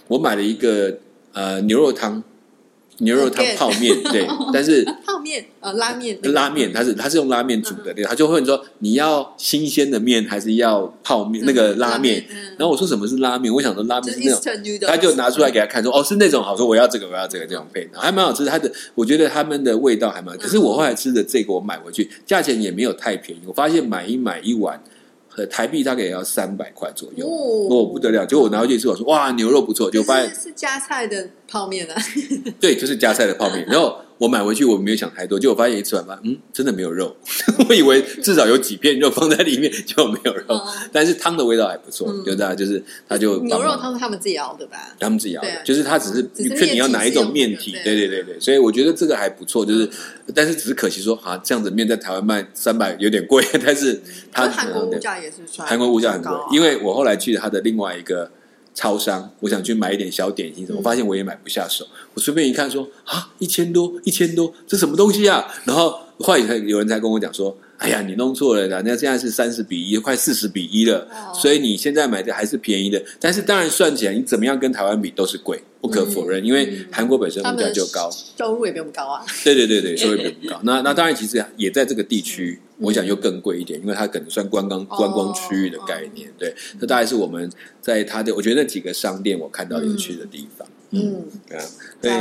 [0.10, 0.98] 我买了一个
[1.32, 2.22] 呃牛肉汤，
[3.00, 13.54] 牛肉汤泡面，对， 但是泡面呃拉面拉面它是它是用拉面煮的，对，他就会问说你要新鲜的面还是要泡面那个拉面？，嗯然后我说什么是拉面？
[13.54, 14.42] 我想说拉面是那种。
[14.88, 18.46] 他就拿出来给他看，说：“哦，是那种好，说我要这个，我要这个，这种配，还蛮好吃。
[18.46, 20.38] 它的，我觉得他们的味道还蛮。
[20.38, 23.42] 可是我后来吃的这个，我买回去价钱也没有太便宜。
[23.46, 24.84] 我发现买一买一碗，呃，
[25.50, 28.24] 台币大概也要三百块左右，哦哦，不得了！
[28.28, 29.90] 结果我拿回去吃，我说：哇，牛肉不错。
[29.90, 31.96] 就发现是是加菜的泡面啊，
[32.62, 33.66] 对，就是加菜的泡面。
[33.66, 37.16] 然后我买回去我没有想太多，结果发现一吃完饭，嗯，真的没有肉。
[37.68, 40.62] 我以为至少有几片肉放在里面，结果没有肉。
[40.92, 44.96] 但是汤的味道还不错，就大家就是他就牛肉汤是他们自己熬的吧？
[45.00, 46.22] 他们自己熬的，就是他只是
[46.56, 47.74] 看你要哪一种面体。
[47.84, 49.66] 对对对对，所以我觉得这个还不错。
[49.66, 49.90] 就是，
[50.34, 54.02] 但是只是可惜说啊，这样子面在台湾卖三百有点贵，但是
[54.32, 58.32] 它韩国物价也是韩国物价很贵，因为我后来去他的另外一个。
[58.76, 60.68] 超商，我想去买一点小点心？
[60.76, 61.88] 我发现我也买不下手。
[62.14, 65.48] 我随便一看，说啊，一千多，一千多，这什么东西啊？
[65.64, 73.04] 然后后来有人才跟我讲说，哎呀，你弄错了，人家现在是三十比一，快四十比一了，所以你现在买的还是便宜的。
[73.20, 76.44] 但是当然算起来，你怎么样跟台湾比都是贵，不可否认。
[76.44, 79.26] 因为韩国本身物价就高，收入也比我们高啊。
[79.44, 80.60] 对对对对，收入比我们高。
[80.64, 82.60] 那那当然，其实也在这个地区。
[82.78, 86.30] 我想又更贵一点，因为它可能算观光观光区域的概念。
[86.38, 90.68] 对，这大概是我们在它的，我觉得那几个商店我看到有趣的地方。
[90.92, 91.64] 嗯，啊，
[92.02, 92.12] 对。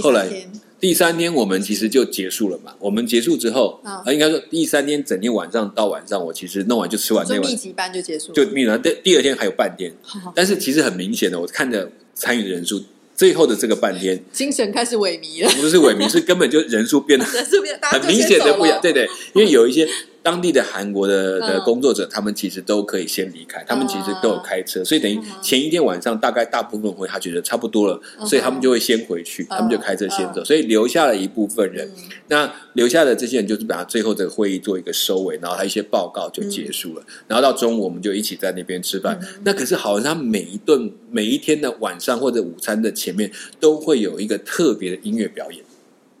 [0.00, 0.28] 后来
[0.78, 2.74] 第三天我们其实就结束了嘛。
[2.78, 8.80] 我们结束之后啊，应该说第三天整天晚上到晚上，我其实弄完就吃完那密集班就结束，就密完。
[8.80, 9.92] 第第二天还有半天，
[10.34, 12.82] 但是其实很明显的，我看着参与的人数。
[13.14, 15.50] 最后的这个半天，精神开始萎靡了。
[15.58, 18.78] 不是萎靡，是根本就人数变得 人数变很明显的不一样。
[18.82, 19.88] 对对，因为有一些。
[20.26, 31.88] 当地的韩国的的工作者，他们其实都可以先离开，他们其实都有开车，所以等于前一天晚上大概大部分会他觉得差不多了，所以他们就会先回去，他们就开车先走，所以留下了一部分人。
[32.26, 39.20] 那留下的这些人就是把最后这个会议做一个收尾，然后他一些报告就结束了，然后到中午我们就一起在那边吃饭。
[39.44, 45.64] 那可是好像他每一顿每一天的晚上或者午餐的前面都会有一个特别的音乐表演。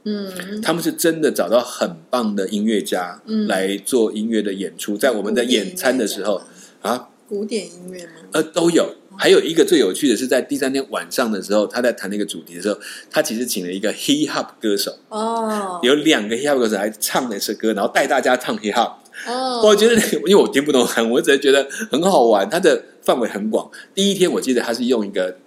[0.08, 6.40] 嗯，他们是真的找到很棒的音乐家来做音乐的演出，在我们的演餐的时候
[6.80, 8.12] 啊，古典音乐吗？
[8.32, 8.94] 呃，都有。
[9.18, 12.78] 还有一个最有趣的是，在第三天晚上的时候，他在谈那个主题的时候，
[13.10, 18.92] 他其实请了一个 hip hop 歌手哦，有两个 hip hop 歌手来唱那首歌，然后带大家唱 hip hop。
[19.26, 19.94] 哦，我觉得
[20.28, 22.48] 因为我听不懂韩，我只是觉得很好玩。
[22.48, 23.68] 它的范围很广。
[23.92, 25.38] 第一天我记得他是用一个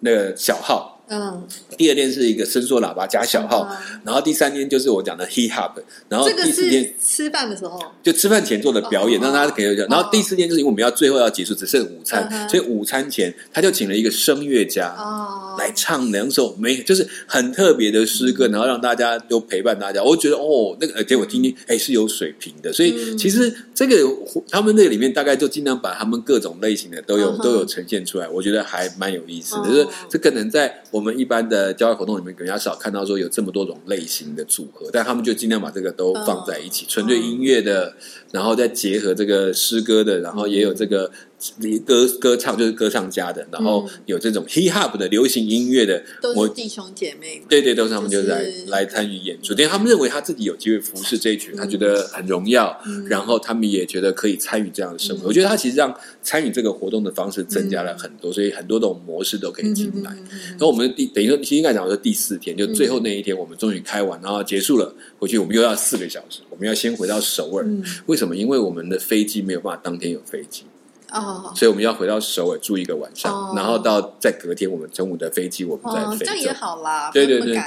[0.00, 0.93] 那个小号。
[1.08, 3.68] 嗯，第二天是一个伸缩喇叭加小号，
[4.04, 5.72] 然后第三天就是我讲的 hip hop，
[6.08, 7.78] 然后第四天吃饭的时候？
[8.02, 14.94] 就吃饭前做的表演，让大家可以然后第四天就是因为我们要最后要结束，只剩午餐，所以午餐前他就请了一个声乐家
[15.58, 20.02] 来唱两首没就是很特别的诗歌，然后让大家都陪伴大家。
[20.02, 23.96] 我觉得哦，那个结果听听哎是有水平的，所以其实这个
[24.48, 29.68] 他们那个里面大概就尽量把他们各种类型的都有都有呈现出来，我觉得还蛮有意思的。
[29.68, 30.82] 就是这可能在。
[30.90, 37.92] 我们一般的交易活动里面，更加少看到说有这么多种类型的组合，但他们就尽量把这个都放在一起，纯粹音乐的，
[38.30, 41.10] 然后再结合这个诗歌的，然后也有这个。
[41.84, 47.42] 歌歌唱就是歌唱家的，然后有这种 hip hop 的流行音乐的，都是弟兄姐妹。
[47.48, 55.28] 对对，都是他们就是来来参与演出，因为他们认为他自己有机会服侍这一群，他觉得很荣耀，然后他们也觉得可以参与这样的生活。
[55.28, 60.10] 我觉得他其实让参与这个活动的方式增加了很多，所以很多种模式都可以进来。
[60.50, 67.68] 然后我们第等于说，其实应该讲说第四天，就最后那一天，我们终于开完，然后结束了，回去我们又要四个小时，我们要先回到首尔。
[68.06, 68.34] 为什么？
[68.34, 70.64] 因为我们的飞机没有办法当天有飞机。
[71.14, 76.24] 哦，所以我们要回到首尔住一个晚上，然后到在隔天我们中午的飞机，我们再飞。
[76.24, 77.58] 这样也好啦，对对对。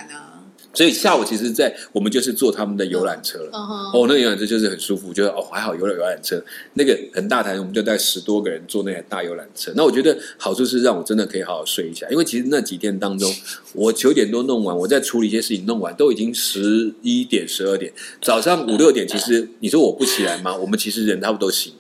[0.74, 3.50] 所以下午其实，在我们就是坐他们的游览车了。
[3.94, 6.40] 哦，那个游览车就是很舒服，觉得哦还好有了游览车，
[6.74, 9.72] 那个很大台，我们就带十多个人坐那台大游览车。
[9.76, 13.34] 那我觉得好处是让我真的可以好好睡一下，因为其实那几天当中，
[13.74, 20.56] 我九点多弄完，我在处理一些事情，弄完都已经十一点、十二点，早上五六点，其实你说我不起来吗？
[20.56, 21.77] 我们其实人差不多醒了。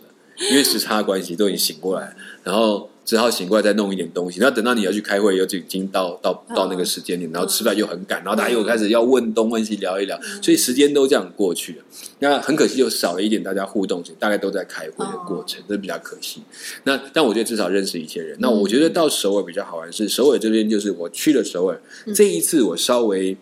[0.49, 4.39] 因为时差关系，都已经醒过来，然后只好醒过来再弄一点东西。
[4.39, 11.83] 然后等到你要去开会，又已经到到到那个时间点，然后吃饭又很赶，然后大家又开始要问东问西聊一聊，所以时间都这样过去了。
[12.19, 16.41] 那很可惜，就少了一点大家互动性，大概都在开会的过程，这比较可惜。
[16.83, 18.37] 那但我觉得至少认识一些人。
[18.39, 21.81] 那我觉得到首尔比较好玩是首尔这边，就是我去了首尔
[22.13, 23.35] 这一次，我稍微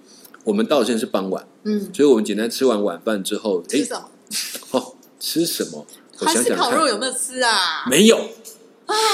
[0.43, 3.63] 我们到现在是傍晚，嗯，所以我们简单吃完晚饭之后，
[5.19, 5.85] 吃什么？
[6.17, 7.85] 韩式烤肉有没有吃啊？
[7.89, 8.29] 没有，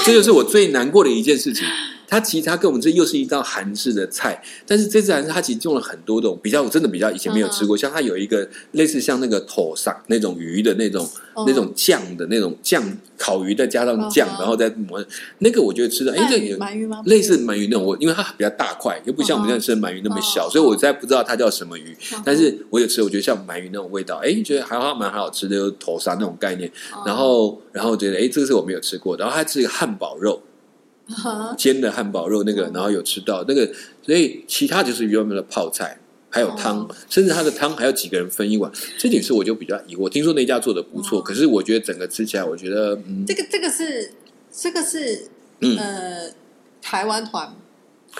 [0.04, 1.66] 这就是我最难过的一件事情。
[2.12, 7.74] 它其实它跟我们这又是一道韩式的菜，但是这次韩式它其实用了很多种比较，真的比较以前没有吃过。
[7.74, 11.08] 像它有一个类似像那个头上那种鱼的那种
[11.46, 12.84] 那种酱的那种酱
[13.16, 15.02] 烤鱼，再加上酱，然后再抹
[15.38, 17.02] 那个，我觉得吃的哎，这鳗鱼吗？
[17.06, 21.96] 类似鳗鱼那种，我因为它比较大块，又不像我们现在吃的鳗鱼那么小，所以我在不知道它叫什么鱼。
[22.22, 26.70] 但是我有吃，我觉得像鳗鱼那种味道，哎，觉得还好蛮好吃的，有头沙那种概念。
[27.06, 30.42] 然后然后觉得哎，这个是我没有吃过，然后它吃一个汉堡肉。
[31.58, 33.68] 煎的汉堡肉那个，然后有吃到那个，
[34.02, 35.98] 所以其他就是原本的泡菜，
[36.30, 40.08] 还有汤，甚至它的汤还要几个人分一碗，这点是我就比较疑惑。
[40.08, 44.12] 听说那家做的不错，可是我觉得整个吃起来，我觉得嗯，这个这个是
[44.50, 45.28] 这个是
[45.60, 45.76] 嗯。
[45.78, 46.30] 呃
[46.84, 47.54] 台湾团，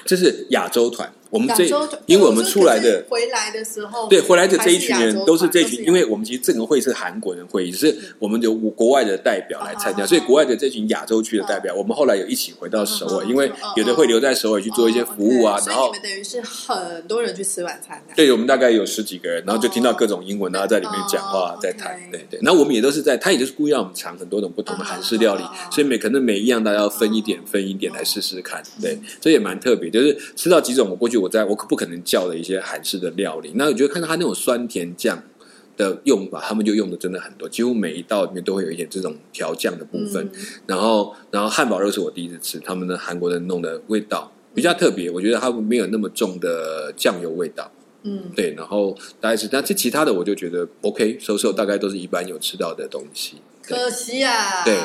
[0.04, 1.12] 这是亚洲团。
[1.32, 1.64] 我们这
[2.04, 22.38] 因为我们出来的回来的时候，对回来的这一群人都是这都群，因为我们其实这个会是韩国人会议，是我们有国外的代表来参加，哦所以国外的这群亚洲区的代表，我们后来有一起回到首尔，哦因为有的会留在首尔去做一些服务啊然后等于是很多人去吃晚餐的，对，我们大概有十几个人，然后就听到各种英文，然后在里面讲话哦，在谈对对。
[22.42, 29.88] 那我们也都是在，他也就是故意让我们尝很多种不同的韩式料理所以每可能每一样大家要分一点，分一点来试试看，对，这也蛮特别。
[29.88, 35.22] 就是吃到几种我过去我在我可不可能叫的一些韩式的料理，那我觉得看到他那种酸甜酱。
[35.74, 40.22] 的用法，他们就用的真的很多，几乎每一道里面都会有一点这种调酱的部分。
[40.26, 40.30] 嗯
[40.66, 47.72] 然后，然后汉堡肉是我第一次吃，他们的韩国人弄的味道比较特别，我觉得他们没有那么重的酱油味道。
[48.02, 53.37] 嗯，对，然后大概是，但这其他的我就觉得 OK，收收大概都是一般有吃到的东西。
[53.62, 54.76] 可惜啊，对，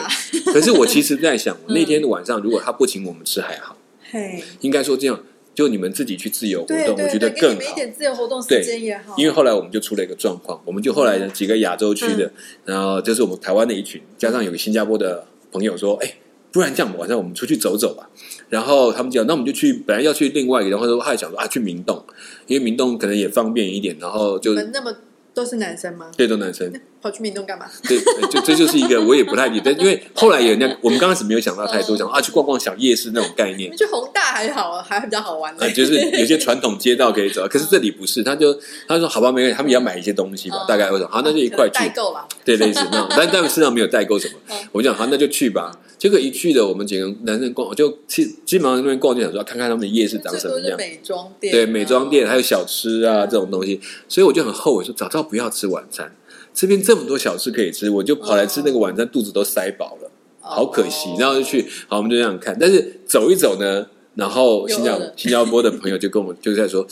[0.54, 3.76] 可是我其实在想，那天的晚上如果他不请我们吃还好，
[4.10, 5.20] 嘿，应该说这样，
[5.58, 7.74] 就你们自己去自由活动，我觉得更好你们一。
[7.74, 12.32] 点自由活动时间也好，因为后来我们就出了一个状况，我们就后来呢几个亚洲区的，嗯
[12.66, 16.14] 然后就是我们台湾的一群，加上有个新加坡的朋友说，哎，
[16.52, 18.08] 不然这样晚上我们出去走走吧。
[18.50, 22.06] 然后他们讲，那我们就去，本来要去另外一个，然后说他还想说啊去明洞，
[22.46, 24.96] 因为明洞可能也方便一点，然后就那么
[25.38, 26.08] 都是男生吗？
[26.18, 26.68] 对都男生，
[27.00, 27.68] 跑去明洞干嘛？
[27.88, 33.70] 对，就这就是一个我也不太理解，因为 后来有人家我们刚开始没有想到太多，想啊去逛逛小夜市那种概念。
[33.78, 35.72] 去宏大还好啊，还比较好玩啊，的。
[35.72, 38.52] 就是有些传统街道可以走，可是这里不是，他就
[38.88, 42.28] 他说好吧，没关系，他们也要买一些东西吧，大概会说好，那就一块去代，购吧。
[42.44, 45.72] 对，类似那种，但但身上没有代购什么嗯，我就讲好，那就去吧。
[45.98, 56.16] 结果一去的，我们几个男生逛，就基基本上那边逛就想说看看他们的夜市长什么样，美妆店，对，美妆店还有小吃啊嗯这种东西，所以我就很后悔说早知道不要吃晚餐，
[56.54, 60.12] 这边这么多小吃可以吃，我就跑来吃那个晚餐，肚子都塞饱了。
[60.42, 60.50] 哦。
[60.50, 62.56] 好可惜，然后就去，好，我们就这样看。
[62.60, 66.86] 但是走一走呢，然后新加新加坡的朋友就跟我 就在说，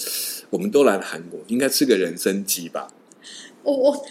[0.49, 2.87] 我们都来了韩国，应该吃个人参鸡吧。
[3.63, 4.05] 我我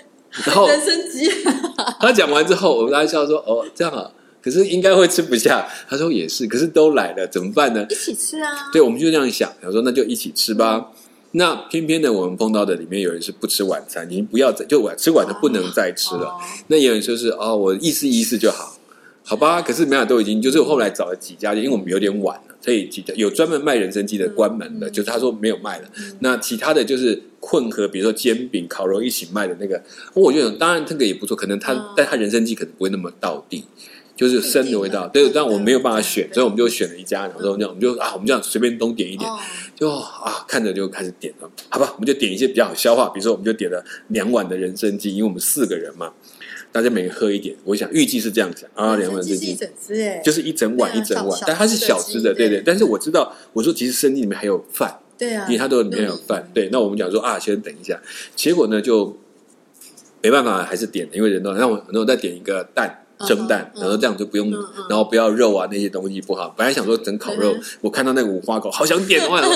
[0.46, 1.30] 然后人参鸡，
[2.00, 4.10] 他讲完之后，我们大家笑说，哦，这样啊，
[4.44, 5.66] 可是应该会吃不下。
[5.88, 7.94] 他说也是，可是都来了，怎么办呢一？
[7.94, 8.68] 起吃啊。
[8.70, 10.90] 对，我们就这样想，想说那就一起吃吧。
[11.36, 16.26] 那偏偏呢，我们碰到的里面有人是不吃晚餐，已经不要再就晚吃晚的不能再吃了。
[16.26, 16.34] 哦
[16.68, 18.78] 那也有人说是哦，我意思意思就好，
[19.24, 19.60] 好吧。
[19.60, 25.88] 可是没想到都已经，就是我后来找了几家店，因为我们有点晚了，所以几家有专门卖人参鸡的关门了，嗯就是他说没有卖了。
[26.20, 29.82] 那其他的就是混合，比如说煎饼、烤肉一起卖的那个，
[30.14, 33.64] 我觉得当然这个也不错，可能他、嗯但他人参鸡可能不会那么到地。
[34.16, 39.36] 就是生的味道，对，但我没有办法选，所以我们就选了一家，然后这样，我们就啊，我们这样随便东点一点，哦
[39.74, 46.12] 就啊看着就开始点了，好吧，我们就点一些比较好消化，比如说我们就点了两碗的人参鸡，因为我们四个人嘛，
[46.70, 49.58] 大家每人喝一点，我想预计是这样子啊，两碗人参鸡
[50.24, 52.62] 就是一整碗一整碗，但它是小只的，对对。
[52.64, 56.68] 但是我知道，我说其实生鸡里面还有饭，对啊，因为它都里面有饭，对。
[56.70, 58.00] 那我们讲说啊，先等一下，
[58.36, 59.18] 结果呢就
[60.22, 63.00] 没办法，还是点了，因为人多，让我那我再点一个蛋。
[63.20, 64.50] 蒸蛋，然后这样就不用
[64.88, 66.52] 然后不要肉啊那些东西不好。
[66.56, 69.36] 本来想说整烤肉嗯，我看到那个五花狗，好想点哦。
[69.36, 69.54] 然 后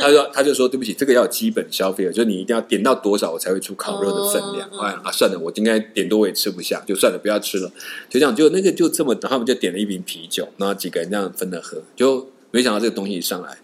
[0.00, 4.68] 他说他就说对不起，这个要有基本消费的，就是你一定要点到多少，我才会出烤肉的分量。
[4.80, 7.70] 哎啊，算了，我应该点多我也吃不下，就算了，不要吃了。
[8.08, 13.58] 就这样，就那个就这么，然后他们就点了一瓶啤酒，然后几个人这样分着喝，就没想到这个东西一上来，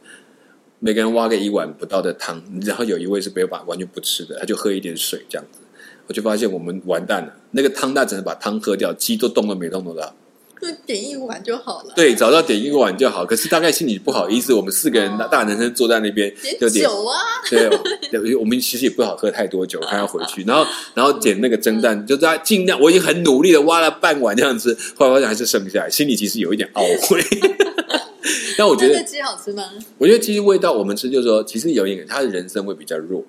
[0.79, 5.61] 每个人挖个一碗不到的汤，然后有一位是没有把完全不吃的，他就喝一点水这样子。
[6.07, 10.15] 我就发现我们完蛋了，那个汤大只能把汤喝掉，鸡都动都没动得到。
[10.59, 11.93] 就点一碗就好了。
[11.95, 13.27] 对，早知道点一碗就好。
[13.27, 17.19] 可是大概心里不好意思，我们四个人大大男生坐在那边就点点酒啊，
[17.51, 17.69] 对，
[18.11, 20.43] 对我们其实也不好喝太多酒，还要回去。
[20.45, 27.23] 然后， 然后点那个蒸蛋，就在尽量，我已经很努力的挖了半碗这样子，后来发现还是剩下来，心里其实有一点懊悔。
[28.57, 29.63] 但我觉得，那个鸡好吃吗？
[29.99, 33.23] 我觉得其实味道我们吃，就是说，其实有一点，它的人参味比较弱。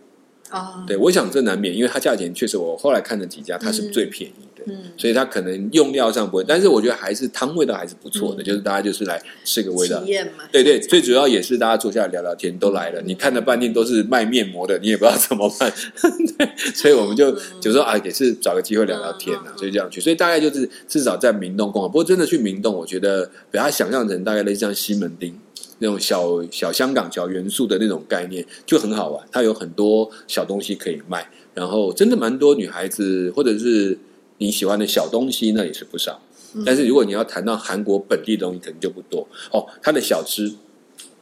[0.49, 4.63] 啊，对，我想这难免，因为它价钱确实，我后来看了几家，它是最便宜的。
[4.67, 10.11] 嗯，所以它可能用料上不会，但是我觉得还是汤味道还是不错的，嗯就是大家就是来吃个味道体。
[10.11, 13.01] 验嘛，对对，最主要也是大家坐下来聊聊天，都来了。
[13.01, 15.71] 你看了半天都是卖面膜的，你也不知道怎么办。
[16.37, 17.31] 对，所以我们就
[17.61, 20.01] 就说啊，也是找个机会聊聊天啊所以这样去。
[20.01, 25.33] 所以大概就是至少在明洞逛，不过真的去明洞，我觉得比它想象成大概类似像西门町
[25.79, 29.27] 那种小小香港小元素的那种概念，就很好玩。
[29.31, 33.97] 它有很多小东西可以卖，然后真的蛮多女孩子或者是
[34.37, 36.21] 你喜欢的小东西，那也是不少。
[36.65, 39.67] 但是如果你要谈到韩国本地的东西，可能就不多哦。
[39.81, 40.51] 它的小吃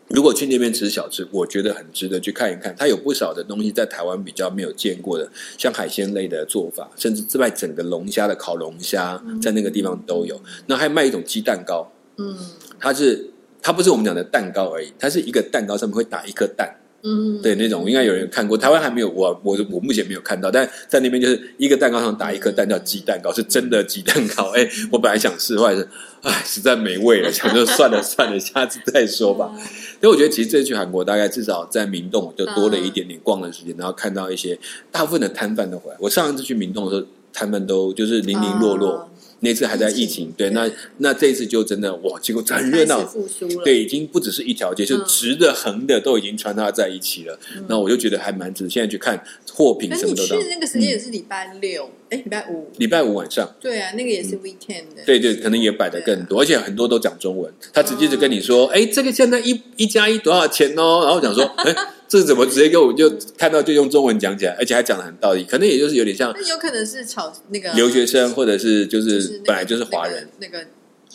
[0.07, 2.73] 如果去那边吃小吃，我觉得很值得去看一看。
[2.77, 5.27] 它有不少的东西在台湾比较没有见过的，
[5.57, 10.39] 像海鲜类的做法，甚至之外整个龙虾的烤龙虾，在那个地方都有。
[10.67, 12.37] 那还卖一种鸡蛋糕，嗯
[12.79, 13.31] 它是
[13.65, 16.71] 它不是我们讲的蛋糕而已，它是一个蛋糕上面会打一颗蛋。
[17.01, 24.51] 嗯，对那种应该有人看过，台湾还没有，我我我目前没有看到，但在那边就是一个蛋糕上打一颗蛋，叫鸡蛋糕，是真的鸡蛋糕。
[24.55, 25.87] 哎，我本来想试，后来是，
[26.21, 29.51] 哎，实在没味了，想就算了算了，下次再说吧。
[29.99, 34.59] 所以我觉得其实这次去韩国，大概至少在明洞就多了一点点逛的时间，然后看到一些
[34.91, 35.97] 大部分的摊贩都回来。
[35.99, 39.09] 我上一次去明洞的时候，摊贩都就是零零落落。
[39.35, 47.37] 啊那次还在疫情，对，那那这一次就真的哇，结果很热闹，复苏了，对，已经不只是一条街，就嗯直的、横的都已经穿插在一起了。
[47.67, 48.67] 那我就觉得还蛮值。
[48.69, 49.23] 现在去看
[49.53, 50.37] 货品什么都到。
[50.37, 57.51] 去的那个时间也是礼拜六，哎，礼拜五，礼拜五晚上，对啊，那个也是 weekend 的，对对，可能也摆的更多，而且很多都讲中文。
[57.73, 61.75] 他直接就跟你说：“哎，这个现在一一加一多少钱哦？”然后讲说：“哎，
[62.07, 70.27] 这怎么直接给我就看到就用中文讲起来，而且还讲的很道理，可能也就是有点像那有可能是炒那个留学生，或者是就就是本来就是华人。
[70.39, 70.67] 那个那个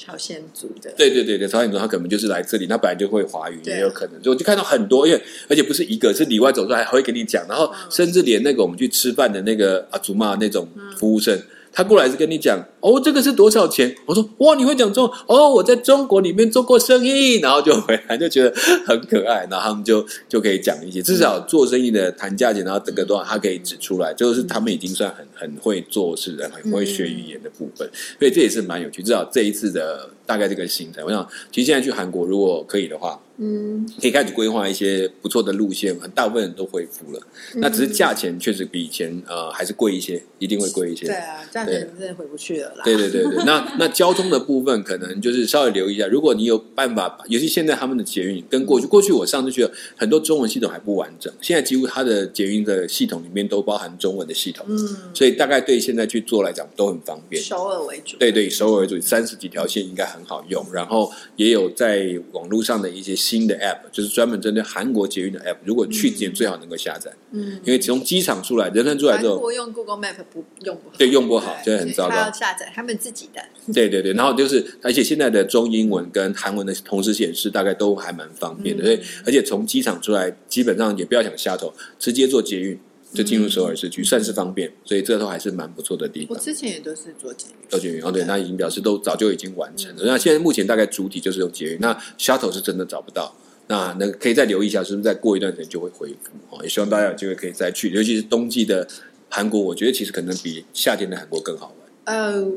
[0.03, 4.23] 朝鲜族的，对对对对，朝鲜族他可能就是来这里，他本来就会华语，也有可能。
[4.23, 11.39] 就我就看到很多，因为而且不是一个，是里外走出来还会跟你讲，然后甚至连那个我们去吃饭的那个阿祖玛那种服务生，
[11.73, 13.95] 他过来是跟你讲，哦，这个是多少钱？
[14.07, 15.11] 我说哇，你会讲中？
[15.27, 18.53] 哦，我在中国里面做过生意，然后就回来就觉得
[18.87, 29.03] 很可爱，然后他们就就可以讲一些，至少做生意的谈价钱，然后整个都他可以指出来，就是他们已经算很很会做事的，很会学语言的部分，所以这也是蛮有趣。
[29.03, 37.21] 至少这一次的大概这个行程，我想其实现在去韩国如果可以的话，嗯，可以开始规划一些不错的路线，嘛大部分人都恢复了。
[37.55, 41.07] 那只是价钱确实比以前呃还是贵一些，一定会贵一些。
[41.07, 42.85] 对啊，这样子真的回不去了啦。
[42.85, 46.07] 对对对对，那 那交通的部分可能就是稍微留意一下。
[46.07, 54.79] 如果你有办法把，尤其现在他们的捷运跟过去，过去我上次去了很多中文系统还不完整，现在几乎它的捷运的系统里面都包含中文的系统，嗯，
[55.15, 57.43] 所以大概对现在去做来讲都很方便。
[57.43, 60.63] 首尔为主，对对，首尔为主，三十几条线应该很好用。
[60.73, 65.59] 然后也有在网络上的一些新的 App，就是专门针对韩国捷运的 App。
[65.65, 72.17] 如果去之前最好能够下载，嗯，因为从机场出来，人生出来之后，韩国用 Google Map 不用不好，对用不好就很糟糕。
[72.17, 73.41] 要下载他们自己的，
[73.73, 78.83] 对对对，然后就是，而且现在的中英文跟韩文的同时显示，大概都还蛮方便的。
[78.83, 78.87] 嗯。
[78.87, 82.79] 所以，而且从机场出来，基本上也不要想下头，直接坐捷运
[83.13, 84.73] 就进入首尔市区，算是方便。
[84.85, 86.37] 所以这都还是蛮不错的地方。
[86.37, 90.03] 我之前也都是做捷运，做捷运哦，对，那已经表示都早就已经完成了。
[90.05, 93.35] 那现在目前大概主体就是用捷运，那 shuttle 是真的找不到。
[93.69, 96.59] 那那可以再留意一下，是不是再过一段时间就会恢复哦？
[96.63, 98.87] 也希望大家有机会可以再去，尤其是冬季的
[99.29, 101.73] 韩国，我觉得其实可能比夏天的韩国更好
[102.05, 102.53] 玩，呃，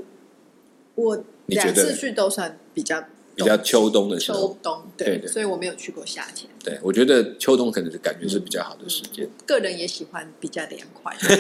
[0.96, 3.04] 我两次去都算比较
[3.36, 4.58] 比较秋冬的时候秋。
[4.62, 6.50] 冬，对对所以我没有去过夏天。
[6.64, 9.28] 对，我觉得秋冬可能是感觉是比较好的时间。
[9.46, 11.16] 个人也喜欢比较凉快。
[11.20, 11.36] 对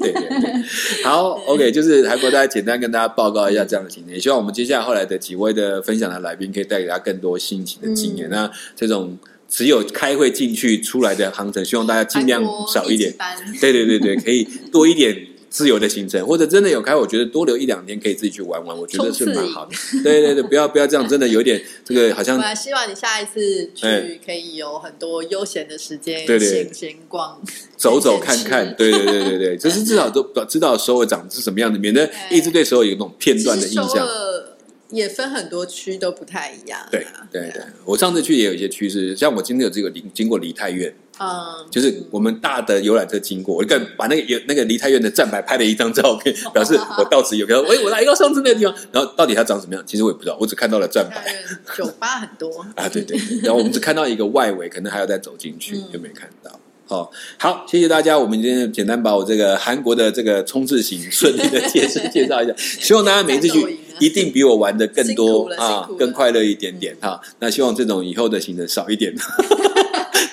[0.12, 0.62] 对对，
[1.04, 8.28] 好，OK，就是韩国大家简单跟大家报告一下这样的情形，也希望我们接下来后来的几位的分享的来宾可以带给大家更多新奇的经验。
[8.28, 9.18] 嗯那这种
[9.48, 13.14] 只有开会进去出来的航程，希望大家尽量少一点。
[13.60, 15.14] 对对对对，可以多一点。
[15.54, 19.72] 自由的行程，或者真的有开，我觉得多留一两天可以自己去玩玩，我觉得是蛮好的。
[20.02, 24.00] 对对对，不要不要这样， 真的有点这个好像我还希望你下一次哎。
[24.00, 26.48] 去可以有很多悠闲的时间，对对。
[26.48, 27.40] 闲闲逛，
[27.76, 34.04] 走走看看，对对对对对，就 是至少都知道首尔长是什么样子，免得一直对首尔有那种片段的印象。
[34.04, 34.48] 尔
[34.90, 36.88] 也分很多区，都不太一样啊。
[36.90, 51.24] 对对对，我上次去也有一些区是，像我今天有这个经经过梨泰院，嗯，就是我们大的游览车经过，我就把那个有那个梨泰院的站牌拍了一张照片， 表示我到此有个，喂， 我来到上次那个地方，然后到底它长什么样，其实我也不知道，我只看到了站牌。
[51.76, 52.64] 酒吧很多。
[52.74, 55.84] 啊，对对，然后我们只看到一个外围，可能还要再走进去，嗯。
[55.92, 56.50] 就没看到。
[56.86, 58.18] 好，好，谢谢大家。
[58.18, 67.18] 我们今天简单把我这个韩国的这个冲刺型顺利的介绍介绍一下，希望大家每一次去一定比我玩的更多啊，更快乐一点点哈。
[67.38, 69.14] 那希望这种以后的行程少一点，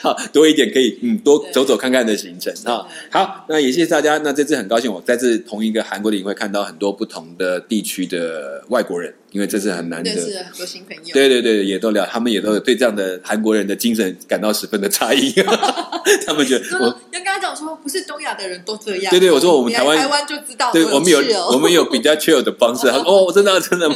[0.01, 2.87] 好 多一点可以嗯多走走看看的行程哈。
[3.09, 4.17] 好，那也谢谢大家。
[4.19, 10.11] 那这次很高兴，我在这同一个韩国的影会看到很多不同的地区的外国人，因为这是很难得。
[10.11, 11.13] 认识很多新朋友。
[11.13, 15.31] 对对对，也都聊，他们也都有对这样的韩国人的精神感到十分的诧异。
[16.25, 19.11] 他们觉得 我要跟他讲说，不是东亚的人都这样。
[19.11, 22.87] 对对，我说我们台湾台湾就知道，对我们有哦我们有比较 chill 的方式。
[22.87, 23.95] 他说哦，真的真的吗？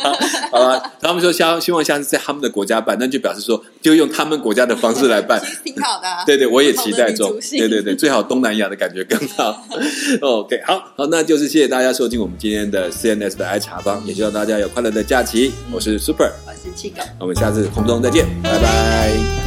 [0.52, 5.42] 好吧，他们说希希望下次在他们的国家办，那就表示说就用他们国家的方式来办。
[5.64, 6.24] 挺好的啊。
[6.26, 9.66] 对对，我也期待中对对对，最好东南亚的感觉更好。
[10.22, 15.52] OK，好好，那就是谢谢大家收听我们今天的 CNS 的爱茶坊，也希望大家有快乐的假期。
[15.72, 17.02] 我是 Super，我是七狗。
[17.20, 19.45] 我们下次空中再见，拜拜。